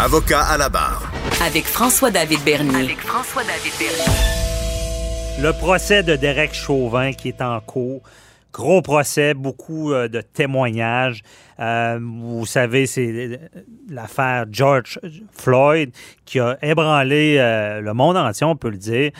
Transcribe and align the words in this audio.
Avocat 0.00 0.42
à 0.44 0.56
la 0.56 0.68
barre. 0.68 1.10
Avec 1.44 1.66
François-David 1.66 2.44
Bernier. 2.44 2.84
Avec 2.84 3.00
François-David 3.00 3.72
Bernier. 3.80 5.42
Le 5.42 5.52
procès 5.52 6.04
de 6.04 6.14
Derek 6.14 6.54
Chauvin 6.54 7.12
qui 7.12 7.30
est 7.30 7.42
en 7.42 7.58
cours. 7.58 8.00
Gros 8.52 8.80
procès, 8.80 9.34
beaucoup 9.34 9.92
euh, 9.92 10.08
de 10.08 10.22
témoignages. 10.22 11.22
Euh, 11.60 11.98
vous 12.00 12.46
savez, 12.46 12.86
c'est 12.86 13.38
l'affaire 13.90 14.46
George 14.50 14.98
Floyd 15.32 15.90
qui 16.24 16.40
a 16.40 16.56
ébranlé 16.62 17.36
euh, 17.38 17.80
le 17.80 17.92
monde 17.92 18.16
entier, 18.16 18.46
on 18.46 18.56
peut 18.56 18.70
le 18.70 18.78
dire. 18.78 19.10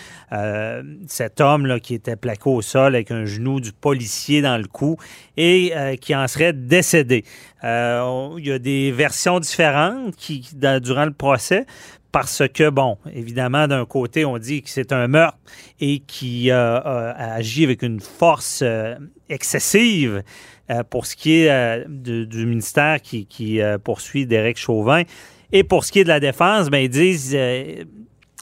cet 1.06 1.40
homme 1.40 1.66
là, 1.66 1.78
qui 1.78 1.94
était 1.94 2.16
plaqué 2.16 2.48
au 2.48 2.62
sol 2.62 2.94
avec 2.94 3.10
un 3.10 3.26
genou 3.26 3.60
du 3.60 3.72
policier 3.72 4.40
dans 4.40 4.56
le 4.56 4.66
cou 4.66 4.96
et 5.36 5.72
qui 6.00 6.14
en 6.14 6.26
serait 6.26 6.52
décédé. 6.52 7.24
il 7.62 8.46
y 8.46 8.52
a 8.52 8.58
des 8.58 8.92
versions 8.92 9.40
différentes 9.40 10.16
qui, 10.16 10.48
durant 10.80 11.04
le 11.04 11.12
procès, 11.12 11.66
parce 12.12 12.42
que, 12.48 12.70
bon, 12.70 12.96
évidemment, 13.12 13.68
d'un 13.68 13.84
côté, 13.84 14.24
on 14.24 14.38
dit 14.38 14.62
que 14.62 14.70
c'est 14.70 14.92
un 14.92 15.08
meurtre 15.08 15.38
et 15.80 16.00
qui 16.00 16.50
euh, 16.50 16.80
a 16.80 17.34
agi 17.34 17.64
avec 17.64 17.82
une 17.82 18.00
force 18.00 18.60
euh, 18.62 18.94
excessive 19.28 20.22
euh, 20.70 20.82
pour 20.84 21.06
ce 21.06 21.16
qui 21.16 21.40
est 21.40 21.84
du 21.88 22.46
ministère 22.46 23.02
qui, 23.02 23.26
qui 23.26 23.60
poursuit 23.84 24.26
Derek 24.26 24.56
Chauvin. 24.56 25.02
Et 25.52 25.64
pour 25.64 25.84
ce 25.84 25.92
qui 25.92 26.00
est 26.00 26.04
de 26.04 26.08
la 26.08 26.20
défense, 26.20 26.70
ben, 26.70 26.78
ils 26.78 26.88
disent 26.88 27.36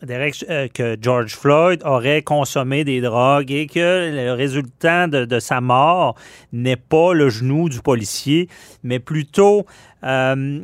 que 0.01 0.97
George 1.01 1.35
Floyd 1.35 1.81
aurait 1.85 2.23
consommé 2.23 2.85
des 2.85 3.01
drogues 3.01 3.51
et 3.51 3.67
que 3.67 4.11
le 4.13 4.33
résultat 4.33 5.07
de, 5.07 5.39
sa 5.39 5.61
mort 5.61 6.17
n'est 6.53 6.77
pas 6.77 7.15
le 7.15 7.29
genou 7.31 7.69
du 7.69 7.81
policier, 7.81 8.49
mais 8.83 8.99
plutôt 8.99 9.65
euh, 10.05 10.61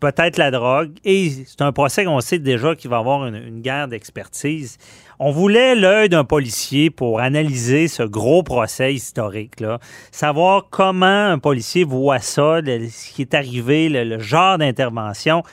peut-être 0.00 0.36
la 0.36 0.50
drogue. 0.50 0.90
Et 1.04 1.30
c'est 1.46 1.62
un 1.62 1.72
procès 1.72 2.04
qu'on 2.04 2.20
sait 2.20 2.38
déjà 2.38 2.74
qu'il 2.74 2.90
va 2.90 2.98
avoir 2.98 3.26
une, 3.26 3.60
guerre 3.60 3.88
d'expertise. 3.88 4.78
On 5.20 5.30
voulait 5.30 5.76
l'œil 5.76 6.08
d'un 6.08 6.24
policier 6.24 6.90
pour 6.90 7.20
analyser 7.20 7.86
ce 7.86 8.02
gros 8.02 8.42
procès 8.42 8.92
historique-là, 8.92 9.78
savoir 10.10 10.66
comment 10.70 11.26
un 11.26 11.38
policier 11.38 11.84
voit 11.84 12.18
ça, 12.18 12.60
ce 12.64 13.12
qui 13.12 13.22
est 13.22 13.34
arrivé, 13.34 13.88
le, 13.88 14.18
genre 14.18 14.58
d'intervention. 14.58 15.44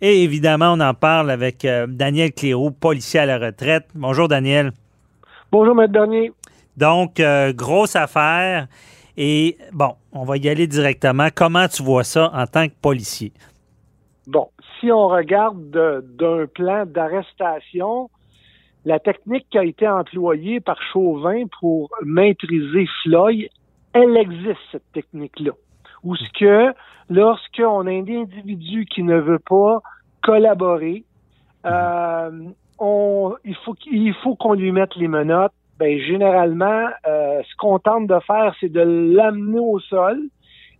Et 0.00 0.22
évidemment, 0.22 0.74
on 0.74 0.80
en 0.80 0.92
parle 0.92 1.30
avec 1.30 1.64
euh, 1.64 1.86
Daniel 1.88 2.32
Cléroux, 2.32 2.70
policier 2.70 3.20
à 3.20 3.26
la 3.26 3.38
retraite. 3.38 3.86
Bonjour, 3.94 4.28
Daniel. 4.28 4.72
Bonjour, 5.50 5.74
Maître 5.74 5.92
Dernier. 5.92 6.32
Donc, 6.76 7.18
euh, 7.18 7.54
grosse 7.54 7.96
affaire. 7.96 8.66
Et 9.16 9.56
bon, 9.72 9.94
on 10.12 10.24
va 10.24 10.36
y 10.36 10.48
aller 10.50 10.66
directement. 10.66 11.28
Comment 11.34 11.66
tu 11.68 11.82
vois 11.82 12.04
ça 12.04 12.30
en 12.34 12.46
tant 12.46 12.68
que 12.68 12.74
policier? 12.82 13.32
Bon, 14.26 14.48
si 14.78 14.92
on 14.92 15.08
regarde 15.08 15.70
d'un 15.70 16.46
plan 16.46 16.84
d'arrestation, 16.84 18.10
la 18.84 18.98
technique 18.98 19.46
qui 19.50 19.56
a 19.56 19.64
été 19.64 19.88
employée 19.88 20.60
par 20.60 20.76
Chauvin 20.92 21.44
pour 21.60 21.88
maîtriser 22.04 22.86
Floyd, 23.02 23.48
elle 23.94 24.16
existe, 24.18 24.60
cette 24.72 24.92
technique-là. 24.92 25.52
Ou 26.04 26.16
ce 26.16 26.28
que, 26.38 26.74
lorsqu'on 27.10 27.86
a 27.86 27.90
un 27.90 28.08
individu 28.08 28.86
qui 28.86 29.02
ne 29.02 29.18
veut 29.18 29.38
pas 29.38 29.80
collaborer, 30.22 31.04
euh, 31.64 32.30
on, 32.78 33.34
il 33.44 33.54
faut, 33.56 33.74
il 33.90 34.14
faut 34.22 34.36
qu'on 34.36 34.54
lui 34.54 34.72
mette 34.72 34.94
les 34.96 35.08
menottes, 35.08 35.52
ben 35.78 35.98
généralement, 35.98 36.88
euh, 37.06 37.42
ce 37.42 37.56
qu'on 37.56 37.78
tente 37.78 38.06
de 38.06 38.18
faire, 38.26 38.54
c'est 38.60 38.70
de 38.70 38.80
l'amener 38.80 39.58
au 39.58 39.78
sol, 39.80 40.20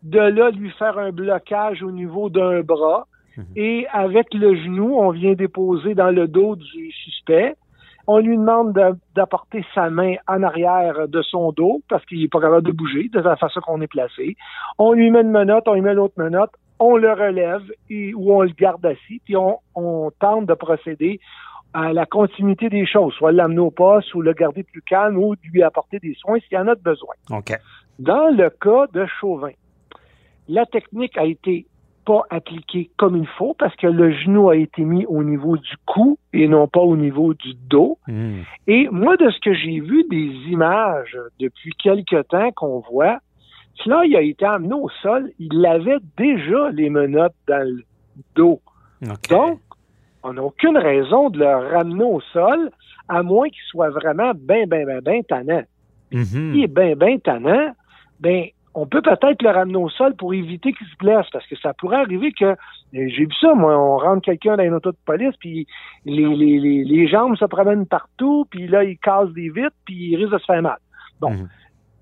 de 0.02 0.20
là 0.20 0.50
lui 0.50 0.70
faire 0.70 0.98
un 0.98 1.10
blocage 1.10 1.82
au 1.82 1.90
niveau 1.90 2.30
d'un 2.30 2.62
bras, 2.62 3.06
mhm. 3.36 3.44
et 3.56 3.86
avec 3.92 4.32
le 4.32 4.54
genou, 4.56 4.96
on 4.96 5.10
vient 5.10 5.34
déposer 5.34 5.94
dans 5.94 6.10
le 6.10 6.28
dos 6.28 6.56
du 6.56 6.90
suspect. 6.92 7.56
On 8.06 8.18
lui 8.18 8.36
demande 8.36 8.72
d'apporter 9.14 9.64
sa 9.74 9.90
main 9.90 10.14
en 10.28 10.42
arrière 10.42 11.08
de 11.08 11.22
son 11.22 11.52
dos 11.52 11.82
parce 11.88 12.04
qu'il 12.06 12.20
n'est 12.20 12.28
pas 12.28 12.40
capable 12.40 12.66
de 12.66 12.72
bouger 12.72 13.08
de 13.12 13.20
la 13.20 13.36
façon 13.36 13.60
qu'on 13.60 13.80
est 13.80 13.88
placé. 13.88 14.36
On 14.78 14.92
lui 14.92 15.10
met 15.10 15.22
une 15.22 15.30
menotte, 15.30 15.66
on 15.66 15.74
lui 15.74 15.80
met 15.80 15.94
l'autre 15.94 16.14
menotte, 16.16 16.52
on 16.78 16.96
le 16.96 17.12
relève 17.12 17.62
et, 17.90 18.14
ou 18.14 18.32
on 18.32 18.42
le 18.42 18.50
garde 18.50 18.84
assis, 18.86 19.20
puis 19.24 19.36
on, 19.36 19.58
on 19.74 20.10
tente 20.20 20.46
de 20.46 20.54
procéder 20.54 21.20
à 21.72 21.92
la 21.92 22.06
continuité 22.06 22.68
des 22.70 22.86
choses, 22.86 23.12
soit 23.14 23.32
l'amener 23.32 23.60
au 23.60 23.70
poste 23.70 24.14
ou 24.14 24.22
le 24.22 24.32
garder 24.32 24.62
plus 24.62 24.82
calme 24.82 25.18
ou 25.18 25.34
lui 25.42 25.62
apporter 25.62 25.98
des 25.98 26.14
soins 26.14 26.38
s'il 26.40 26.56
y 26.56 26.58
en 26.58 26.68
a 26.68 26.74
besoin. 26.74 27.14
Dans 27.98 28.28
le 28.28 28.50
cas 28.50 28.86
de 28.92 29.06
Chauvin, 29.20 29.52
la 30.48 30.64
technique 30.64 31.18
a 31.18 31.24
été 31.24 31.66
pas 32.06 32.22
appliquée 32.30 32.90
comme 32.96 33.16
il 33.16 33.26
faut 33.26 33.54
parce 33.58 33.74
que 33.76 33.88
le 33.88 34.12
genou 34.12 34.48
a 34.48 34.56
été 34.56 34.82
mis 34.82 35.04
au 35.06 35.22
niveau 35.24 35.56
du 35.56 35.74
cou 35.84 36.18
et 36.32 36.48
non 36.48 36.68
pas 36.68 36.80
au 36.80 36.96
niveau 36.96 37.34
du 37.34 37.52
dos. 37.68 37.98
Hmm. 38.06 38.42
Et 38.66 38.88
moi, 38.90 39.16
de 39.16 39.28
ce 39.28 39.40
que 39.40 39.52
j'ai 39.52 39.80
vu 39.80 40.04
des 40.08 40.30
images 40.50 41.18
depuis 41.40 41.72
quelque 41.72 42.22
temps 42.22 42.52
qu'on 42.52 42.80
voit, 42.90 43.18
là, 43.84 44.04
il 44.06 44.16
a 44.16 44.22
été 44.22 44.44
amené 44.44 44.74
au 44.74 44.88
sol, 45.02 45.30
il 45.38 45.66
avait 45.66 45.98
déjà 46.16 46.70
les 46.70 46.88
menottes 46.88 47.34
dans 47.48 47.68
le 47.68 47.84
dos. 48.34 48.60
Donc, 49.02 49.58
on 50.22 50.32
n'a 50.32 50.42
aucune 50.42 50.78
raison 50.78 51.28
de 51.28 51.40
le 51.40 51.74
ramener 51.74 52.04
au 52.04 52.20
sol, 52.32 52.70
à 53.08 53.22
moins 53.22 53.48
qu'il 53.48 53.62
soit 53.68 53.90
vraiment 53.90 54.32
bien, 54.34 54.66
bien, 54.66 54.86
bien, 54.86 55.00
bien 55.00 55.22
tannant. 55.22 55.62
Mm-hmm. 56.12 56.52
S'il 56.52 56.62
est 56.62 56.66
bien, 56.68 56.96
bien 56.96 57.18
tannant, 57.18 57.72
ben, 58.20 58.46
on 58.76 58.86
peut 58.86 59.00
peut-être 59.00 59.42
le 59.42 59.48
ramener 59.48 59.78
au 59.78 59.88
sol 59.88 60.14
pour 60.16 60.34
éviter 60.34 60.74
qu'il 60.74 60.86
se 60.86 60.96
blesse, 60.98 61.24
parce 61.32 61.46
que 61.46 61.56
ça 61.56 61.72
pourrait 61.72 61.96
arriver 61.96 62.30
que, 62.32 62.54
j'ai 62.92 63.24
vu 63.24 63.32
ça, 63.40 63.54
moi, 63.54 63.74
on 63.74 63.96
rentre 63.96 64.20
quelqu'un 64.20 64.56
dans 64.56 64.64
une 64.64 64.74
auto 64.74 64.92
de 64.92 64.98
police, 65.06 65.34
puis 65.40 65.66
les, 66.04 66.36
les, 66.36 66.84
les, 66.84 67.08
jambes 67.08 67.36
se 67.36 67.46
promènent 67.46 67.86
partout, 67.86 68.46
puis 68.50 68.68
là, 68.68 68.84
il 68.84 68.98
casse 68.98 69.30
des 69.30 69.48
vitres, 69.48 69.74
puis 69.86 70.10
il 70.10 70.16
risque 70.16 70.34
de 70.34 70.38
se 70.38 70.44
faire 70.44 70.60
mal. 70.60 70.76
Bon. 71.20 71.30
Mm-hmm. 71.30 71.48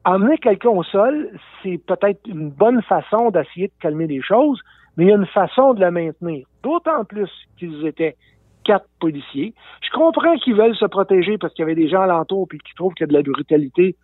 Amener 0.07 0.39
quelqu'un 0.39 0.71
au 0.71 0.83
sol, 0.83 1.31
c'est 1.63 1.79
peut-être 1.87 2.21
une 2.27 2.51
bonne 2.51 2.83
façon 2.83 3.31
d'essayer 3.31 3.69
de 3.69 3.73
calmer 3.81 4.09
les 4.09 4.21
choses, 4.21 4.61
mais 4.97 5.05
il 5.05 5.09
y 5.11 5.13
a 5.13 5.17
une 5.17 5.27
façon 5.27 5.75
de 5.75 5.81
le 5.81 5.93
maintenir. 5.93 6.45
D'autant 6.65 7.05
plus 7.05 7.31
qu'ils 7.57 7.87
étaient 7.87 8.17
quatre 8.65 8.89
policiers. 8.99 9.55
Je 9.83 9.91
comprends 9.91 10.37
qu'ils 10.39 10.55
veulent 10.55 10.77
se 10.77 10.87
protéger 10.87 11.39
parce 11.39 11.53
qu'il 11.55 11.63
y 11.63 11.67
avait 11.67 11.75
des 11.75 11.89
gens 11.89 12.01
alentour 12.01 12.49
et 12.53 12.59
qui 12.59 12.75
trouvent 12.75 12.95
qu'il 12.95 13.05
y 13.05 13.09
a 13.09 13.13
de 13.13 13.13
la 13.13 13.23
brutalité 13.23 13.95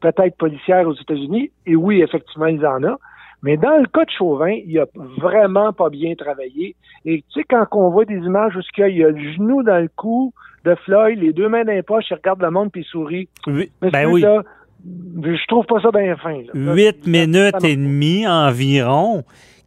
peut-être 0.00 0.36
policière 0.36 0.86
aux 0.86 0.94
États-Unis. 0.94 1.50
Et 1.66 1.76
oui, 1.76 2.02
effectivement, 2.02 2.46
ils 2.46 2.64
en 2.66 2.82
ont. 2.84 2.98
Mais 3.42 3.56
dans 3.56 3.78
le 3.78 3.86
cas 3.86 4.04
de 4.04 4.10
Chauvin, 4.10 4.56
il 4.64 4.78
a 4.78 4.86
vraiment 5.18 5.72
pas 5.72 5.90
bien 5.90 6.14
travaillé. 6.14 6.74
Et 7.04 7.22
tu 7.32 7.40
sais, 7.40 7.46
quand 7.48 7.66
on 7.72 7.90
voit 7.90 8.04
des 8.04 8.16
images 8.16 8.56
où 8.56 8.60
il 8.78 8.96
y 8.96 9.04
a 9.04 9.10
le 9.10 9.32
genou 9.34 9.62
dans 9.62 9.80
le 9.80 9.88
cou 9.94 10.32
de 10.64 10.74
Floyd, 10.84 11.20
les 11.20 11.32
deux 11.32 11.48
mains 11.48 11.64
dans 11.64 11.72
les 11.72 11.82
poches, 11.82 12.06
il 12.10 12.14
regarde 12.14 12.42
le 12.42 12.50
monde 12.50 12.72
puis 12.72 12.82
il 12.82 12.84
sourit. 12.84 13.28
Oui, 13.46 13.70
ben 13.80 14.06
oui. 14.10 14.22
je 14.22 15.46
trouve 15.46 15.66
pas 15.66 15.80
ça 15.80 15.90
bien 15.90 16.16
fin. 16.16 16.42
Huit 16.54 17.06
minutes 17.06 17.62
et 17.62 17.76
demie 17.76 18.26
environ. 18.26 19.22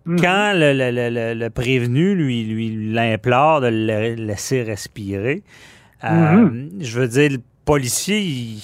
Mhm. 0.05 0.19
Quand 0.19 0.51
le, 0.55 1.49
prévenu 1.49 2.15
lui, 2.15 2.43
lui 2.43 2.91
l'implore 2.91 3.61
de 3.61 3.67
le 3.67 4.15
laisser 4.15 4.63
respirer, 4.63 5.43
euh, 6.03 6.09
mhm. 6.09 6.69
je 6.79 6.99
veux 6.99 7.07
dire, 7.07 7.29
le 7.31 7.37
policier, 7.63 8.19
il, 8.19 8.57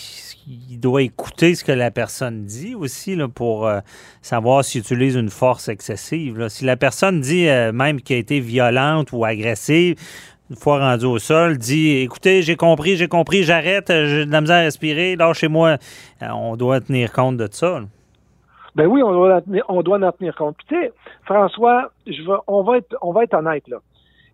doit 0.48 1.02
écouter 1.02 1.56
ce 1.56 1.64
que 1.64 1.72
la 1.72 1.92
personne 1.92 2.46
dit 2.46 2.76
aussi 2.76 3.16
là, 3.16 3.28
pour 3.28 3.68
euh, 3.68 3.80
savoir 4.22 4.64
s'il 4.64 4.82
utilise 4.82 5.16
une 5.16 5.30
force 5.30 5.70
excessive. 5.70 6.48
Si 6.50 6.66
la 6.66 6.78
personne 6.78 7.22
dit 7.22 7.48
euh, 7.48 7.72
même 7.72 8.02
qu'elle 8.02 8.18
a 8.18 8.20
été 8.20 8.40
violente 8.40 9.12
ou 9.12 9.26
agressive, 9.26 9.96
une 10.50 10.56
fois 10.56 10.80
rendu 10.80 11.06
au 11.06 11.18
sol, 11.18 11.58
dit 11.58 11.98
écoutez, 11.98 12.42
j'ai 12.42 12.56
compris, 12.56 12.96
j'ai 12.96 13.08
compris, 13.08 13.44
j'arrête, 13.44 13.88
j'ai 13.88 14.26
de 14.26 14.32
la 14.32 14.42
misère 14.42 14.58
à 14.58 14.62
respirer, 14.62 15.16
lâchez-moi. 15.16 15.78
on 16.22 16.56
doit 16.56 16.82
tenir 16.82 17.12
compte 17.12 17.38
de 17.38 17.48
ça. 17.52 17.82
Ben 18.76 18.88
oui, 18.88 19.02
on 19.02 19.14
doit, 19.14 19.42
on 19.70 19.82
doit 19.82 20.06
en 20.06 20.12
tenir 20.12 20.36
compte. 20.36 20.58
tu 20.68 20.76
sais, 20.76 20.92
François, 21.24 21.92
je 22.06 22.22
on 22.46 22.62
va 22.62 22.78
être, 22.78 22.96
on 23.02 23.14
va 23.14 23.24
être 23.24 23.34
honnête 23.34 23.68
là. 23.68 23.78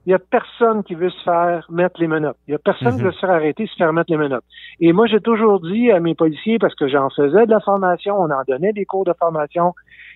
Il 0.06 0.09
n'y 0.09 0.15
a 0.15 0.19
personne 0.19 0.83
qui 0.83 0.95
veut 0.95 1.12
se 1.12 1.24
faire 1.24 1.65
mettre 1.69 2.00
les 2.01 2.07
menottes. 2.07 2.38
Il 2.48 2.51
n'y 2.51 2.56
a 2.56 2.59
personne 2.59 2.95
qui 2.95 3.01
mhm. 3.01 3.06
veut 3.06 3.12
se 3.12 3.19
faire 3.19 3.30
arrêter, 3.30 3.68
se 3.68 3.75
faire 3.75 3.94
mettre 3.94 4.12
les 4.12 4.18
menottes. 4.18 4.44
Et 4.80 4.94
moi, 4.94 5.06
j'ai 5.06 5.19
toujours 5.19 5.62
dit 5.62 5.92
à 5.92 6.00
mes 6.00 6.15
policiers, 6.15 6.57
parce 6.57 6.74
que 6.74 6.88
j'en 6.88 7.09
faisais 7.09 7.45
de 7.45 7.51
la 7.51 7.59
formation, 7.59 8.19
on 8.19 8.31
en 8.31 8.42
donnait 8.48 8.74
des 8.74 8.86
cours 8.86 9.06
de 9.06 9.13
formation, 9.13 9.74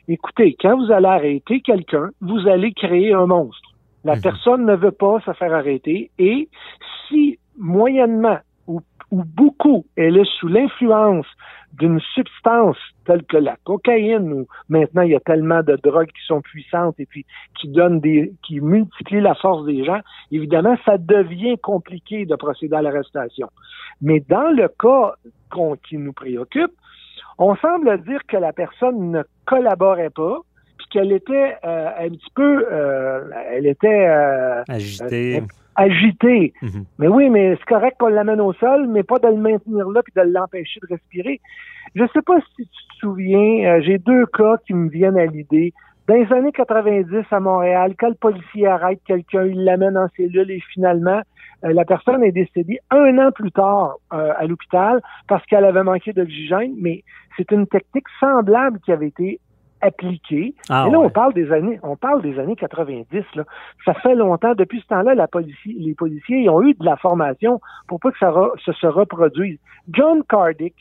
écoutez, 0.07 0.55
quand 0.59 0.75
vous 0.77 0.91
allez 0.91 1.07
arrêter 1.07 1.61
quelqu'un, 1.61 2.09
vous 2.21 2.47
allez 2.47 2.73
créer 2.73 3.13
un 3.13 3.27
monstre. 3.27 3.69
La 4.03 4.15
mhm. 4.15 4.21
personne 4.21 4.65
ne 4.65 4.75
veut 4.75 4.91
pas 4.91 5.19
se 5.25 5.33
faire 5.33 5.53
arrêter. 5.53 6.09
Et 6.17 6.49
si 7.07 7.37
moyennement 7.57 8.39
ou, 8.67 8.81
ou 9.11 9.23
beaucoup 9.23 9.85
elle 9.95 10.17
est 10.17 10.29
sous 10.39 10.47
l'influence 10.47 11.27
d'une 11.73 11.99
substance 12.13 12.77
telle 13.05 13.23
que 13.23 13.37
la 13.37 13.57
cocaïne, 13.63 14.31
où 14.31 14.47
maintenant 14.69 15.01
il 15.01 15.11
y 15.11 15.15
a 15.15 15.19
tellement 15.19 15.61
de 15.61 15.77
drogues 15.83 16.07
qui 16.07 16.25
sont 16.25 16.41
puissantes 16.41 16.99
et 16.99 17.05
puis 17.05 17.25
qui 17.59 17.67
donnent 17.67 17.99
des, 17.99 18.33
qui 18.43 18.61
multiplient 18.61 19.21
la 19.21 19.35
force 19.35 19.65
des 19.65 19.83
gens, 19.83 19.99
évidemment, 20.31 20.75
ça 20.85 20.97
devient 20.97 21.57
compliqué 21.57 22.25
de 22.25 22.35
procéder 22.35 22.75
à 22.75 22.81
l'arrestation. 22.81 23.49
Mais 24.01 24.21
dans 24.27 24.55
le 24.55 24.67
cas 24.67 25.15
qui 25.87 25.97
nous 25.97 26.13
préoccupe, 26.13 26.71
on 27.37 27.55
semble 27.55 28.01
dire 28.03 28.21
que 28.27 28.37
la 28.37 28.53
personne 28.53 29.11
ne 29.11 29.23
collaborait 29.45 30.09
pas 30.09 30.39
puis 30.77 30.87
qu'elle 30.91 31.11
était 31.11 31.55
euh, 31.63 31.89
un 31.97 32.09
petit 32.09 32.31
peu, 32.35 32.65
euh, 32.69 33.29
elle 33.51 33.65
était 33.65 34.07
agitée. 34.67 35.43
Agitée. 35.75 36.53
Mhm. 36.61 36.85
Mais 36.99 37.07
oui, 37.07 37.29
mais 37.29 37.55
c'est 37.57 37.65
correct 37.65 37.97
qu'on 37.99 38.07
l'amène 38.07 38.41
au 38.41 38.53
sol, 38.53 38.87
mais 38.87 39.03
pas 39.03 39.19
de 39.19 39.27
le 39.27 39.37
maintenir 39.37 39.89
là 39.89 40.01
puis 40.03 40.13
de 40.15 40.21
l'empêcher 40.21 40.79
de 40.81 40.87
respirer. 40.87 41.39
Je 41.95 42.03
sais 42.13 42.21
pas 42.21 42.39
si 42.39 42.65
tu 42.65 42.65
te 42.65 42.95
souviens, 42.99 43.79
j'ai 43.81 43.97
deux 43.97 44.25
cas 44.25 44.57
qui 44.65 44.73
me 44.73 44.89
viennent 44.89 45.17
à 45.17 45.25
l'idée. 45.25 45.73
Dans 46.07 46.13
les 46.13 46.31
années 46.33 46.51
90 46.51 47.25
à 47.31 47.39
Montréal, 47.39 47.95
quand 47.97 48.09
le 48.09 48.15
policier 48.15 48.67
arrête 48.67 48.99
quelqu'un, 49.07 49.45
il 49.45 49.63
l'amène 49.63 49.97
en 49.97 50.07
cellule 50.15 50.51
et 50.51 50.61
finalement, 50.71 51.21
euh, 51.63 51.73
la 51.73 51.83
personne 51.83 52.23
est 52.23 52.31
décédée 52.31 52.79
un 52.91 53.17
an 53.17 53.31
plus 53.31 53.51
tard 53.51 53.95
euh, 54.13 54.33
à 54.37 54.45
l'hôpital 54.45 55.01
parce 55.27 55.43
qu'elle 55.47 55.65
avait 55.65 55.83
manqué 55.83 56.13
d'oxygène, 56.13 56.75
mais 56.79 57.03
c'est 57.35 57.49
une 57.51 57.65
technique 57.65 58.05
semblable 58.19 58.79
qui 58.81 58.91
avait 58.91 59.07
été 59.07 59.39
appliquée. 59.85 60.55
Ah 60.69 60.85
et 60.87 60.91
là, 60.91 60.99
on 60.99 61.09
parle 61.09 61.33
des 61.33 61.51
années, 61.51 61.79
on 61.83 61.95
parle 61.95 62.21
des 62.21 62.39
années 62.39 62.55
90. 62.55 63.23
Là. 63.35 63.43
Ça 63.85 63.93
fait 63.93 64.15
longtemps. 64.15 64.53
Depuis 64.55 64.81
ce 64.81 64.87
temps-là, 64.87 65.15
la 65.15 65.27
policie, 65.27 65.75
les 65.79 65.93
policiers 65.93 66.39
ils 66.41 66.49
ont 66.49 66.61
eu 66.61 66.73
de 66.73 66.85
la 66.85 66.97
formation 66.97 67.61
pour 67.87 67.99
pas 67.99 68.11
que 68.11 68.19
ça 68.19 68.31
se, 68.57 68.87
reproduise. 68.87 69.59
John 69.91 70.23
Cardick, 70.27 70.75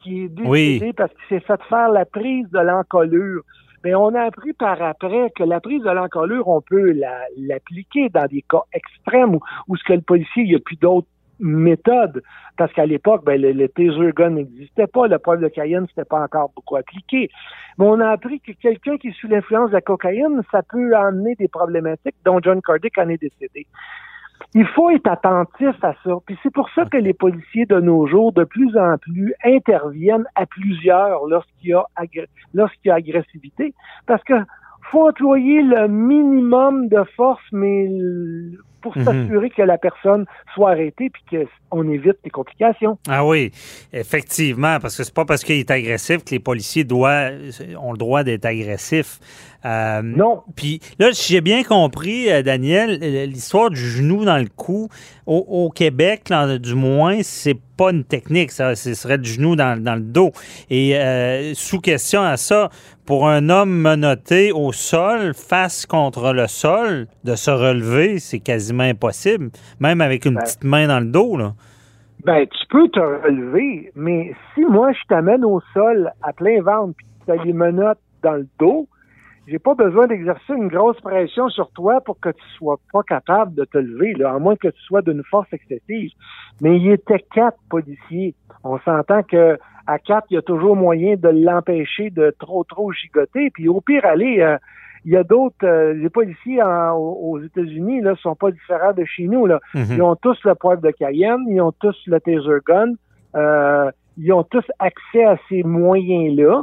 qui 0.00 0.24
est 0.24 0.28
décédé 0.28 0.92
parce 0.92 1.12
qu'il 1.12 1.38
s'est 1.38 1.44
fait 1.46 1.62
faire 1.68 1.90
la 1.90 2.04
prise 2.04 2.48
de 2.50 2.58
l'encolure 2.58 3.42
mais 3.84 3.94
on 3.94 4.14
a 4.14 4.22
appris 4.22 4.52
par 4.52 4.80
après 4.80 5.30
que 5.34 5.42
la 5.42 5.60
prise 5.60 5.82
de 5.82 5.90
l'encolure, 5.90 6.46
on 6.48 6.60
peut 6.60 6.94
l'appliquer 7.36 8.08
dans 8.10 8.26
des 8.26 8.44
cas 8.48 8.62
extrêmes 8.72 9.34
où, 9.34 9.40
où 9.68 9.76
ce 9.76 9.82
que 9.84 9.94
le 9.94 10.02
policier, 10.02 10.44
il 10.44 10.50
n'y 10.50 10.54
a 10.54 10.60
plus 10.60 10.76
d'autres 10.76 11.08
méthodes. 11.42 12.22
Parce 12.56 12.72
qu'à 12.72 12.86
l'époque, 12.86 13.24
ben, 13.24 13.40
le, 13.40 13.68
taser 13.68 14.12
gun 14.14 14.30
n'existait 14.30 14.86
pas, 14.86 15.06
le 15.06 15.18
poivre 15.18 15.42
de 15.42 15.48
Cayenne, 15.48 15.82
n'était 15.82 16.04
pas 16.04 16.22
encore 16.22 16.50
beaucoup 16.54 16.76
appliqué. 16.76 17.28
Mais 17.78 17.86
on 17.86 18.00
a 18.00 18.10
appris 18.10 18.40
que 18.40 18.52
quelqu'un 18.52 18.96
qui 18.96 19.08
est 19.08 19.20
sous 19.20 19.28
l'influence 19.28 19.70
de 19.70 19.74
la 19.74 19.80
cocaïne, 19.80 20.42
ça 20.50 20.62
peut 20.62 20.94
amener 20.96 21.34
des 21.34 21.48
problématiques, 21.48 22.16
dont 22.24 22.38
John 22.42 22.60
Cardick 22.62 22.96
en 22.98 23.08
est 23.08 23.20
décédé. 23.20 23.66
Il 24.54 24.66
faut 24.66 24.90
être 24.90 25.06
attentif 25.06 25.82
à 25.82 25.94
ça. 26.04 26.10
Puis 26.26 26.36
c'est 26.42 26.52
pour 26.52 26.68
ça 26.70 26.84
que 26.84 26.98
les 26.98 27.14
policiers 27.14 27.64
de 27.64 27.80
nos 27.80 28.06
jours, 28.06 28.32
de 28.32 28.44
plus 28.44 28.76
en 28.76 28.98
plus, 28.98 29.34
interviennent 29.44 30.26
à 30.34 30.46
plusieurs 30.46 31.26
lorsqu'il 31.26 31.70
y 31.70 31.72
a, 31.72 31.86
lorsqu'il 32.52 32.88
y 32.88 32.90
a 32.90 32.96
agressivité. 32.96 33.72
Parce 34.06 34.22
que 34.24 34.34
faut 34.92 35.08
employer 35.08 35.62
le 35.62 35.88
minimum 35.88 36.88
de 36.88 37.02
force, 37.16 37.42
mais 37.50 37.88
pour 38.82 38.96
mhm. 38.96 39.04
s'assurer 39.04 39.50
que 39.50 39.62
la 39.62 39.78
personne 39.78 40.26
soit 40.54 40.72
arrêtée 40.72 41.08
puis 41.08 41.40
qu'on 41.70 41.88
évite 41.88 42.16
des 42.24 42.30
complications. 42.30 42.98
Ah 43.08 43.24
oui, 43.24 43.50
effectivement, 43.92 44.78
parce 44.80 44.96
que 44.96 45.04
c'est 45.04 45.14
pas 45.14 45.24
parce 45.24 45.44
qu'il 45.44 45.56
est 45.56 45.70
agressif 45.70 46.24
que 46.24 46.30
les 46.32 46.40
policiers 46.40 46.84
doivent, 46.84 47.32
ont 47.80 47.92
le 47.92 47.98
droit 47.98 48.22
d'être 48.24 48.44
agressifs. 48.44 49.18
Euh, 49.64 50.02
non. 50.02 50.42
Puis 50.56 50.80
là, 50.98 51.12
si 51.12 51.32
j'ai 51.32 51.40
bien 51.40 51.62
compris, 51.62 52.30
euh, 52.30 52.42
Daniel, 52.42 52.98
l'histoire 53.28 53.70
du 53.70 53.80
genou 53.80 54.24
dans 54.24 54.38
le 54.38 54.48
cou, 54.54 54.88
au, 55.26 55.70
Québec, 55.70 56.32
du 56.60 56.74
moins, 56.74 57.18
c'est 57.22 57.56
pas 57.76 57.92
une 57.92 58.04
technique, 58.04 58.50
ça, 58.50 58.74
ce 58.74 58.94
serait 58.94 59.18
du 59.18 59.30
genou 59.30 59.54
dans, 59.54 59.76
le 59.78 60.00
dos. 60.00 60.32
Et 60.68 60.96
euh, 60.96 61.54
sous 61.54 61.80
question 61.80 62.22
à 62.22 62.36
ça, 62.36 62.70
pour 63.06 63.28
un 63.28 63.48
homme 63.48 63.70
menotté 63.70 64.52
au 64.52 64.72
sol, 64.72 65.32
face 65.34 65.86
contre 65.86 66.32
le 66.32 66.48
sol, 66.48 67.06
de 67.24 67.34
se 67.34 67.50
relever, 67.50 68.18
c'est 68.18 68.40
quasiment 68.40 68.82
impossible, 68.82 69.50
même 69.78 70.00
avec 70.00 70.24
une 70.24 70.34
ben. 70.34 70.42
petite 70.42 70.64
main 70.64 70.88
dans 70.88 71.00
le 71.00 71.06
dos, 71.06 71.36
là. 71.36 71.52
Ben, 72.24 72.46
tu 72.46 72.66
peux 72.70 72.88
te 72.88 73.00
relever, 73.00 73.90
mais 73.96 74.32
si 74.54 74.60
moi 74.60 74.92
je 74.92 75.00
t'amène 75.08 75.44
au 75.44 75.60
sol 75.74 76.12
à 76.22 76.32
plein 76.32 76.62
ventre 76.62 76.94
puis 76.96 77.06
tu 77.26 77.32
as 77.32 77.44
les 77.44 77.52
menottes 77.52 77.98
dans 78.22 78.34
le 78.34 78.46
dos, 78.60 78.86
j'ai 79.46 79.58
pas 79.58 79.74
besoin 79.74 80.06
d'exercer 80.06 80.54
une 80.54 80.68
grosse 80.68 81.00
pression 81.00 81.48
sur 81.48 81.70
toi 81.72 82.00
pour 82.00 82.18
que 82.20 82.28
tu 82.28 82.44
sois 82.56 82.78
pas 82.92 83.02
capable 83.02 83.54
de 83.54 83.64
te 83.64 83.78
lever, 83.78 84.14
là, 84.14 84.34
à 84.34 84.38
moins 84.38 84.56
que 84.56 84.68
tu 84.68 84.80
sois 84.82 85.02
d'une 85.02 85.22
force 85.24 85.52
excessive. 85.52 86.12
Mais 86.60 86.78
il 86.78 86.90
était 86.90 87.24
quatre 87.34 87.58
policiers. 87.68 88.34
On 88.62 88.78
s'entend 88.80 89.22
que 89.22 89.58
à 89.86 89.98
quatre, 89.98 90.26
il 90.30 90.34
y 90.34 90.38
a 90.38 90.42
toujours 90.42 90.76
moyen 90.76 91.16
de 91.16 91.28
l'empêcher 91.28 92.10
de 92.10 92.34
trop 92.38 92.64
trop 92.64 92.92
gigoter. 92.92 93.50
Puis 93.50 93.68
au 93.68 93.80
pire, 93.80 94.04
aller, 94.04 94.40
euh, 94.40 94.56
il 95.04 95.12
y 95.12 95.16
a 95.16 95.24
d'autres, 95.24 95.64
euh, 95.64 95.92
les 95.94 96.08
policiers 96.08 96.62
aux 96.62 97.40
États-Unis 97.40 98.00
là 98.00 98.14
sont 98.16 98.36
pas 98.36 98.50
différents 98.50 98.92
de 98.92 99.04
chez 99.04 99.26
nous. 99.26 99.46
Là. 99.46 99.58
Mhm. 99.74 99.86
Ils 99.90 100.02
ont 100.02 100.16
tous 100.16 100.38
le 100.44 100.54
poivre 100.54 100.80
de 100.80 100.90
Cayenne, 100.90 101.44
ils 101.48 101.60
ont 101.60 101.72
tous 101.72 101.96
le 102.06 102.20
taser 102.20 102.60
gun, 102.66 102.92
euh, 103.34 103.90
ils 104.16 104.32
ont 104.32 104.44
tous 104.44 104.64
accès 104.78 105.24
à 105.24 105.36
ces 105.48 105.62
moyens-là. 105.62 106.62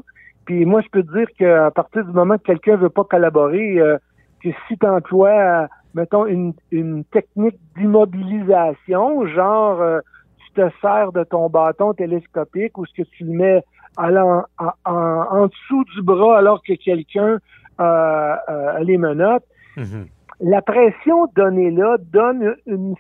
Puis 0.49 0.65
moi, 0.65 0.81
je 0.81 0.87
peux 0.89 1.03
te 1.03 1.15
dire 1.15 1.27
qu'à 1.37 1.69
partir 1.69 2.03
du 2.03 2.11
moment 2.11 2.35
que 2.39 2.41
quelqu'un 2.41 2.75
veut 2.75 2.89
pas 2.89 3.03
collaborer, 3.03 3.79
euh, 3.79 3.99
que 4.41 4.49
si 4.67 4.79
tu 4.79 4.87
emploies, 4.87 5.67
mettons, 5.93 6.25
une, 6.25 6.55
une 6.71 7.03
technique 7.03 7.59
d'immobilisation, 7.77 9.27
genre 9.27 9.79
euh, 9.79 9.99
tu 10.39 10.53
te 10.59 10.67
sers 10.81 11.11
de 11.11 11.23
ton 11.23 11.51
bâton 11.51 11.93
télescopique 11.93 12.79
ou 12.79 12.87
ce 12.87 12.93
que 12.95 13.07
tu 13.09 13.25
le 13.25 13.33
mets 13.33 13.63
en, 13.95 14.41
en, 14.85 15.45
dessous 15.45 15.83
du 15.93 16.01
bras 16.01 16.39
alors 16.39 16.63
que 16.63 16.73
quelqu'un 16.73 17.37
euh, 17.79 18.35
les 18.81 18.97
menottes, 18.97 19.45
mm-hmm. 19.77 20.07
la 20.39 20.63
pression 20.63 21.27
donnée 21.35 21.69
là 21.69 21.97
donne 22.11 22.55
une, 22.65 22.95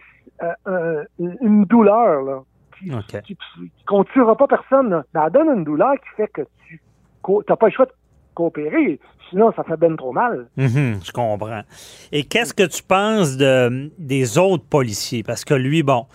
une 1.17 1.65
douleur 1.65 2.21
là, 2.21 2.43
qui, 2.79 2.91
ne 2.91 4.03
tuera 4.03 4.35
pas 4.35 4.45
personne. 4.45 5.03
Mais 5.15 5.21
elle 5.25 5.31
donne 5.31 5.57
une 5.57 5.63
douleur 5.63 5.95
qui 5.95 6.09
fait 6.15 6.27
que 6.27 6.43
tu 6.67 6.79
t'as 7.47 7.55
pas 7.55 7.67
le 7.67 7.71
choix 7.71 7.85
de 7.85 7.91
coopérer. 8.33 8.99
Sinon, 9.29 9.51
ça 9.55 9.63
fait 9.63 9.77
bien 9.77 9.95
trop 9.95 10.11
mal. 10.11 10.47
Mhm, 10.57 10.99
je 11.03 11.11
comprends. 11.11 11.61
Et 12.11 12.23
qu'est-ce 12.23 12.53
que 12.53 12.63
tu 12.63 12.81
penses 12.81 13.37
de, 13.37 13.91
des 13.97 14.37
autres 14.37 14.65
policiers? 14.65 15.23
Parce 15.23 15.45
que 15.45 15.53
lui, 15.53 15.83
bon, 15.83 16.05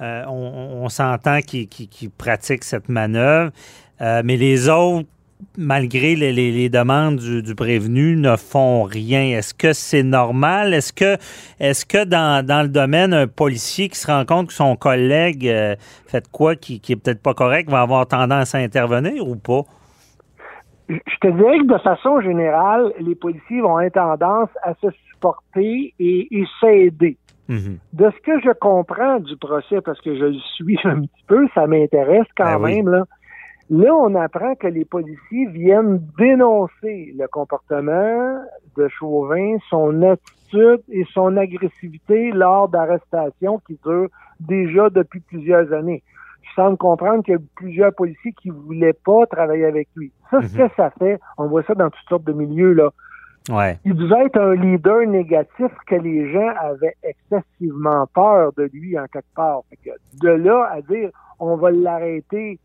euh, 0.00 0.24
on, 0.26 0.88
s'entend 0.88 1.40
qu'il 1.40 1.68
pratique 2.16 2.64
cette 2.64 2.88
manœuvre, 2.88 3.52
euh, 4.00 4.22
mais 4.24 4.36
les 4.36 4.68
autres, 4.68 5.06
malgré 5.56 6.16
les, 6.16 6.68
demandes 6.70 7.18
du, 7.18 7.54
prévenu, 7.54 8.16
ne 8.16 8.36
font 8.36 8.84
rien. 8.84 9.36
Est-ce 9.36 9.52
que 9.52 9.72
c'est 9.72 10.02
normal? 10.02 10.72
Est-ce 10.72 10.92
que, 10.92 11.18
est 11.60 11.84
que 11.84 12.04
dans, 12.04 12.62
le 12.62 12.68
domaine, 12.68 13.12
un 13.12 13.26
policier 13.26 13.88
qui 13.88 13.98
se 13.98 14.06
rend 14.06 14.24
compte 14.24 14.48
que 14.48 14.54
son 14.54 14.76
collègue 14.76 15.46
euh, 15.46 15.76
fait 16.06 16.26
quoi 16.30 16.56
qui, 16.56 16.80
qui 16.80 16.92
est 16.92 16.96
peut-être 16.96 17.22
pas 17.22 17.34
correct 17.34 17.68
va 17.68 17.82
avoir 17.82 18.06
tendance 18.06 18.54
à 18.54 18.58
intervenir 18.58 19.28
ou 19.28 19.36
pas? 19.36 19.64
Je 20.88 21.18
te 21.20 21.28
dirais 21.28 21.58
que 21.58 21.72
de 21.72 21.78
façon 21.78 22.20
générale, 22.20 22.92
les 22.98 23.14
policiers 23.14 23.60
vont 23.60 23.76
avoir 23.76 24.18
tendance 24.18 24.50
à 24.62 24.74
se 24.74 24.88
supporter 25.10 25.94
et, 25.98 26.44
s'aider. 26.60 27.16
Mhm. 27.48 27.78
De 27.92 28.10
ce 28.10 28.20
que 28.22 28.40
je 28.40 28.52
comprends 28.52 29.18
du 29.18 29.36
procès, 29.36 29.80
parce 29.80 30.00
que 30.00 30.14
je 30.16 30.24
le 30.24 30.38
suis 30.56 30.78
un 30.84 31.02
petit 31.02 31.24
peu, 31.26 31.46
ça 31.54 31.66
m'intéresse 31.66 32.26
quand 32.36 32.60
ben 32.60 32.74
même, 32.74 32.88
là. 32.88 33.04
Là, 33.70 33.94
on 33.94 34.14
apprend 34.16 34.54
que 34.54 34.66
les 34.66 34.84
policiers 34.84 35.46
viennent 35.46 36.02
dénoncer 36.18 37.14
le 37.16 37.26
comportement 37.28 38.38
de 38.76 38.88
Chauvin, 38.88 39.56
son 39.70 40.02
attitude 40.02 40.82
et 40.90 41.04
son 41.14 41.38
agressivité 41.38 42.32
lors 42.32 42.68
d'arrestations 42.68 43.62
qui 43.66 43.78
durent 43.82 44.10
déjà 44.40 44.90
depuis 44.90 45.20
plusieurs 45.20 45.72
années 45.72 46.02
semble 46.54 46.76
comprendre 46.76 47.22
qu'il 47.24 47.34
y 47.34 47.36
a 47.36 47.40
plusieurs 47.54 47.94
policiers 47.94 48.32
qui 48.40 48.50
voulaient 48.50 48.92
pas 48.92 49.26
travailler 49.26 49.64
avec 49.64 49.88
lui. 49.96 50.12
Ça, 50.30 50.42
ce 50.42 50.56
mhm. 50.56 50.68
que 50.68 50.74
ça 50.76 50.90
fait, 50.98 51.18
on 51.38 51.48
voit 51.48 51.62
ça 51.64 51.74
dans 51.74 51.90
toutes 51.90 52.08
sortes 52.08 52.24
de 52.24 52.32
milieux, 52.32 52.72
là. 52.72 52.90
Ouais. 53.50 53.78
Il 53.84 53.94
devait 53.94 54.26
être 54.26 54.38
un 54.38 54.54
leader 54.54 55.04
négatif 55.06 55.72
que 55.86 55.96
les 55.96 56.32
gens 56.32 56.54
avaient 56.60 56.94
excessivement 57.02 58.06
peur 58.14 58.52
de 58.56 58.70
lui 58.72 58.96
en 58.96 59.06
quelque 59.06 59.34
part. 59.34 59.62
de 60.20 60.28
là 60.28 60.68
à 60.70 60.80
dire 60.80 61.10
on 61.40 61.56
va 61.56 61.72
l'arrêter 61.72 62.60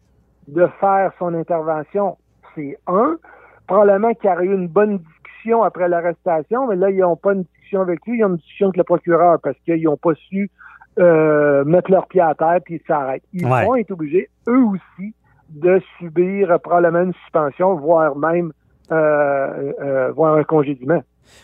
de 0.47 0.67
faire 0.79 1.11
son 1.17 1.33
intervention, 1.33 2.17
c'est 2.53 2.77
un. 2.85 3.17
Probablement 3.65 4.13
qu'il 4.13 4.29
y 4.29 4.33
aurait 4.33 4.45
eu 4.45 4.53
une 4.53 4.67
bonne 4.67 4.99
discussion 4.99 5.63
après 5.63 5.89
l'arrestation, 5.89 6.67
mais 6.67 6.75
là, 6.75 6.89
ils 6.89 6.99
n'ont 6.99 7.15
pas 7.15 7.33
une 7.33 7.43
discussion 7.43 7.81
avec 7.81 7.99
lui, 8.05 8.19
ils 8.19 8.23
ont 8.23 8.29
une 8.29 8.35
discussion 8.37 8.67
avec 8.67 8.77
le 8.77 8.83
procureur 8.83 9.39
parce 9.41 9.57
qu'ils 9.65 9.83
n'ont 9.83 9.97
pas 9.97 10.13
su 10.29 10.49
euh, 10.99 11.63
mettre 11.65 11.91
leurs 11.91 12.07
pieds 12.07 12.21
à 12.21 12.33
terre 12.33 12.59
puis 12.63 12.75
ils 12.75 12.87
s'arrêtent. 12.87 13.23
Ils 13.33 13.45
vont 13.45 13.75
être 13.75 13.91
obligés, 13.91 14.29
eux 14.47 14.63
aussi, 14.63 15.13
de 15.49 15.81
subir 15.97 16.59
probablement 16.59 17.03
une 17.03 17.13
suspension, 17.23 17.75
voire 17.75 18.15
même 18.15 18.51
euh, 18.91 19.73
euh, 19.81 20.11
voire 20.11 20.35
un 20.35 20.43
congédiement. 20.43 21.03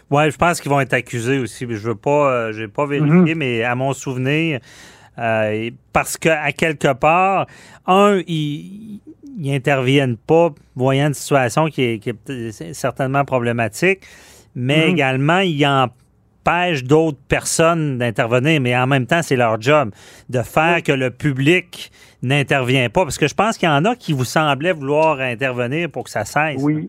Oui, 0.09 0.31
je 0.31 0.37
pense 0.37 0.61
qu'ils 0.61 0.71
vont 0.71 0.79
être 0.79 0.93
accusés 0.93 1.39
aussi. 1.39 1.65
Je 1.69 1.87
veux 1.87 1.95
pas, 1.95 2.51
j'ai 2.51 2.67
pas 2.67 2.85
vérifié, 2.85 3.35
mhm. 3.35 3.37
mais 3.37 3.63
à 3.63 3.75
mon 3.75 3.93
souvenir, 3.93 4.59
parce 5.15 6.17
qu'à 6.17 6.51
quelque 6.53 6.93
part, 6.93 7.47
un, 7.85 8.21
ils, 8.27 9.01
ils 9.37 9.53
interviennent 9.53 10.17
pas, 10.17 10.49
voyant 10.75 11.07
une 11.07 11.13
situation 11.13 11.67
qui 11.67 11.83
est, 11.83 12.73
certainement 12.73 13.25
problématique, 13.25 14.01
mais 14.55 14.87
mhm. 14.87 14.93
également, 14.93 15.39
ils 15.39 15.65
en 15.65 15.89
empêche 16.43 16.83
d'autres 16.83 17.19
personnes 17.27 17.97
d'intervenir, 17.97 18.59
mais 18.61 18.75
en 18.77 18.87
même 18.87 19.05
temps, 19.05 19.21
c'est 19.21 19.35
leur 19.35 19.61
job 19.61 19.91
de 20.29 20.39
faire 20.39 20.83
que 20.83 20.91
le 20.91 21.09
public 21.09 21.91
n'intervient 22.21 22.89
pas. 22.89 23.03
Parce 23.03 23.17
que 23.17 23.27
je 23.27 23.35
pense 23.35 23.57
qu'il 23.57 23.69
y 23.69 23.71
en 23.71 23.85
a 23.85 23.95
qui 23.95 24.13
vous 24.13 24.25
semblaient 24.25 24.73
vouloir 24.73 25.19
intervenir 25.19 25.89
pour 25.89 26.05
que 26.05 26.09
ça 26.09 26.25
cesse. 26.25 26.61
Oui. 26.61 26.87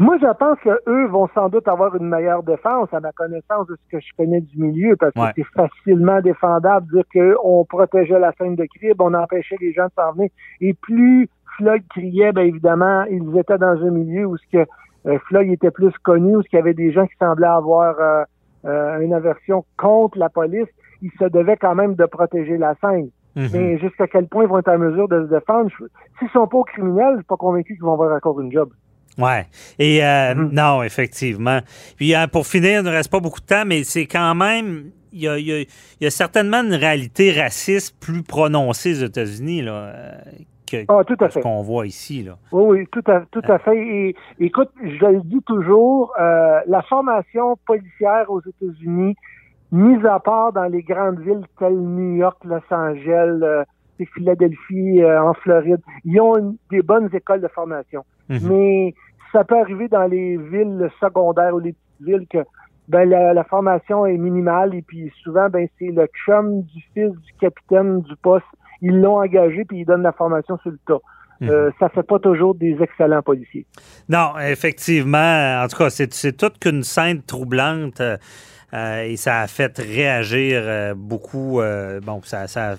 Moi, 0.00 0.16
je 0.20 0.32
pense 0.38 0.58
qu'eux 0.60 1.06
vont 1.08 1.28
sans 1.34 1.48
doute 1.48 1.66
avoir 1.66 1.96
une 1.96 2.08
meilleure 2.08 2.44
défense 2.44 2.88
à 2.92 3.00
ma 3.00 3.10
connaissance 3.12 3.66
de 3.66 3.76
ce 3.76 3.96
que 3.96 4.00
je 4.00 4.08
connais 4.16 4.40
du 4.40 4.56
milieu, 4.58 4.94
parce 4.96 5.12
que 5.12 5.20
c'est 5.36 5.46
facilement 5.54 6.20
défendable 6.20 6.86
de 6.86 7.02
dire 7.02 7.34
qu'on 7.40 7.64
protégeait 7.64 8.18
la 8.18 8.32
scène 8.38 8.54
de 8.54 8.64
crib, 8.76 9.00
on 9.00 9.14
empêchait 9.14 9.56
les 9.60 9.72
gens 9.72 9.86
de 9.86 9.92
s'en 9.96 10.12
venir. 10.12 10.30
Et 10.60 10.74
plus 10.74 11.28
Floyd 11.56 11.82
criait, 11.90 12.32
bien 12.32 12.44
évidemment, 12.44 13.04
ils 13.10 13.36
étaient 13.38 13.58
dans 13.58 13.82
un 13.84 13.90
milieu 13.90 14.26
où 14.26 14.36
ce 14.36 14.46
que 14.52 14.66
euh, 15.06 15.18
Floyd 15.26 15.50
était 15.50 15.72
plus 15.72 15.92
connu, 16.04 16.36
où 16.36 16.42
il 16.42 16.56
y 16.56 16.58
avait 16.58 16.74
des 16.74 16.92
gens 16.92 17.06
qui 17.06 17.16
semblaient 17.18 17.46
avoir 17.48 17.96
euh, 17.98 18.22
euh, 18.68 19.00
une 19.00 19.14
aversion 19.14 19.64
contre 19.76 20.18
la 20.18 20.28
police. 20.28 20.68
Ils 21.02 21.10
se 21.18 21.24
devaient 21.24 21.56
quand 21.56 21.74
même 21.74 21.94
de 21.94 22.04
protéger 22.06 22.56
la 22.56 22.74
scène. 22.80 23.10
Mhm. 23.36 23.48
Mais 23.52 23.78
jusqu'à 23.78 24.06
quel 24.06 24.26
point 24.26 24.44
ils 24.44 24.48
vont 24.48 24.58
être 24.58 24.68
en 24.68 24.78
mesure 24.78 25.08
de 25.08 25.26
se 25.26 25.30
défendre? 25.30 25.70
S'ils 26.18 26.28
sont 26.30 26.46
pas 26.46 26.62
criminels, 26.66 27.12
je 27.12 27.18
suis 27.18 27.26
pas 27.26 27.36
convaincu 27.36 27.74
qu'ils 27.74 27.84
vont 27.84 27.92
avoir 27.92 28.14
encore 28.14 28.40
une 28.40 28.52
job. 28.52 28.70
Ouais. 29.16 29.46
Et 29.78 30.00
mhm. 30.02 30.50
non, 30.52 30.82
effectivement. 30.82 31.60
Puis 31.96 32.14
pour 32.32 32.46
finir, 32.46 32.80
il 32.80 32.84
ne 32.84 32.90
reste 32.90 33.10
pas 33.10 33.20
beaucoup 33.20 33.40
de 33.40 33.46
temps, 33.46 33.64
mais 33.66 33.84
c'est 33.84 34.06
quand 34.06 34.34
même. 34.34 34.90
Il 35.10 35.22
y, 35.22 36.06
a, 36.06 36.10
certainement 36.10 36.62
une 36.62 36.74
réalité 36.74 37.32
raciste 37.32 37.96
plus 37.98 38.22
prononcée 38.22 38.92
aux 38.92 39.06
États-Unis 39.06 39.62
là, 39.62 39.94
que, 40.70 40.84
ah, 40.88 41.28
ce 41.30 41.40
qu'on 41.40 41.62
voit 41.62 41.86
ici. 41.86 42.22
Là. 42.22 42.36
Oui, 42.52 42.78
oui, 42.78 42.86
tout 42.90 43.10
à, 43.10 43.22
tout 43.30 43.42
à 43.48 43.58
fait. 43.58 43.76
Et, 43.76 44.16
écoute, 44.38 44.70
je 44.82 45.06
le 45.06 45.20
dis 45.22 45.42
toujours, 45.46 46.12
euh, 46.20 46.60
la 46.66 46.82
formation 46.82 47.56
policière 47.66 48.30
aux 48.30 48.40
États-Unis, 48.40 49.14
mise 49.72 50.04
à 50.06 50.18
part 50.20 50.52
dans 50.52 50.64
les 50.64 50.82
grandes 50.82 51.20
villes 51.20 51.44
telles 51.58 51.78
New 51.78 52.16
York, 52.16 52.38
Los 52.44 52.60
Angeles, 52.70 53.40
euh, 53.42 53.64
Philadelphie, 54.14 55.02
euh, 55.02 55.22
en 55.22 55.34
Floride, 55.34 55.80
ils 56.04 56.20
ont 56.20 56.56
des 56.70 56.82
bonnes 56.82 57.08
écoles 57.12 57.40
de 57.40 57.48
formation. 57.48 58.04
Mhm. 58.28 58.48
Mais 58.48 58.94
ça 59.32 59.44
peut 59.44 59.58
arriver 59.58 59.88
dans 59.88 60.06
les 60.06 60.36
villes 60.36 60.88
secondaires 61.00 61.54
ou 61.54 61.58
les 61.58 61.72
petites 61.72 62.06
villes 62.06 62.26
que 62.28 62.38
ben 62.88 63.06
la, 63.08 63.44
formation 63.44 64.06
est 64.06 64.16
minimale 64.16 64.74
et 64.74 64.80
puis 64.80 65.12
souvent 65.22 65.50
ben 65.50 65.68
c'est 65.78 65.90
le 65.90 66.06
chum 66.24 66.62
du 66.62 66.80
fils 66.94 67.12
du 67.12 67.32
capitaine 67.38 68.00
du 68.00 68.16
poste 68.22 68.46
ils 68.82 69.00
l'ont 69.00 69.20
engagé 69.20 69.64
puis 69.64 69.80
ils 69.80 69.84
donnent 69.84 70.02
la 70.02 70.12
formation 70.12 70.58
sur 70.58 70.70
le 70.70 70.78
tas. 70.86 71.00
Mhm. 71.40 71.50
Euh, 71.50 71.70
ça 71.78 71.88
fait 71.88 72.02
pas 72.02 72.18
toujours 72.18 72.54
des 72.54 72.76
excellents 72.80 73.22
policiers. 73.22 73.64
Non, 74.08 74.32
effectivement. 74.40 75.62
En 75.62 75.68
tout 75.68 75.76
cas, 75.76 75.90
c'est 75.90 76.36
toute 76.36 76.58
qu'une 76.58 76.82
scène 76.82 77.22
troublante 77.22 78.00
euh, 78.00 79.02
et 79.02 79.16
ça 79.16 79.42
a 79.42 79.46
fait 79.46 79.78
réagir 79.78 80.60
euh, 80.64 80.94
beaucoup. 80.96 81.60
bon, 82.02 82.20
ça, 82.24 82.46
ça 82.48 82.76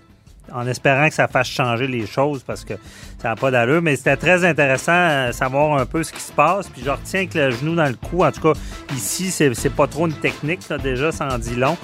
en 0.53 0.68
espérant 0.68 1.08
que 1.08 1.13
ça 1.15 1.27
fasse 1.27 1.48
changer 1.48 1.88
les 1.88 2.06
choses 2.06 2.44
parce 2.44 2.63
que 2.63 2.74
ça 3.22 3.29
n'a 3.29 3.36
pas 3.36 3.51
d'allure. 3.51 3.82
Mais 3.82 3.96
c'était 3.96 4.18
très 4.18 4.46
intéressant 4.46 5.27
de 5.27 5.32
savoir 5.32 5.79
un 5.79 5.86
peu 5.86 6.03
ce 6.03 6.12
qui 6.12 6.22
se 6.22 6.32
passe. 6.32 6.68
Puis 6.70 6.82
je 6.86 6.89
retiens 6.89 7.27
que 7.27 7.38
le 7.38 7.51
genou 7.51 7.75
dans 7.75 7.88
le 7.88 7.96
cou, 7.96 8.24
en 8.24 8.32
tout 8.32 8.41
cas, 8.41 8.60
ici, 8.96 9.32
c'est 9.32 9.75
pas 9.75 9.88
trop 9.88 10.08
une 10.08 10.13
technique. 10.13 10.62
déjà, 10.82 11.12
ça 11.12 11.27
en 11.27 11.38
dit 11.38 11.56
long. 11.56 11.77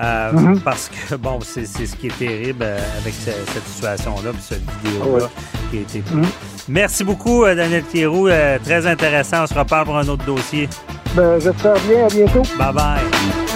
Euh, 0.00 0.32
mhm. 0.32 0.60
Parce 0.60 0.88
que, 0.88 1.14
bon, 1.16 1.40
c'est 1.42 1.66
ce 1.66 1.96
qui 1.96 2.06
est 2.06 2.18
terrible 2.18 2.62
euh, 2.62 2.78
avec 3.00 3.14
cette 3.14 3.66
situation-là, 3.66 4.30
puis 4.32 4.42
cette 4.42 4.62
vidéo-là 4.84 5.28
qui 5.70 5.78
a 5.78 5.80
été. 5.80 6.02
Mhm. 6.12 6.26
Merci 6.68 7.02
beaucoup, 7.02 7.44
euh, 7.44 7.54
Daniel 7.54 7.82
Thierroux. 7.82 8.28
très 8.64 8.86
intéressant. 8.86 9.44
On 9.44 9.46
se 9.46 9.54
reparle 9.54 9.86
pour 9.86 9.96
un 9.96 10.06
autre 10.08 10.24
dossier. 10.24 10.68
Ben, 11.14 11.38
j'espère 11.40 11.74
bien. 11.88 12.06
À 12.06 12.08
bientôt. 12.08 12.42
Bye 12.58 12.72
bye. 12.72 13.47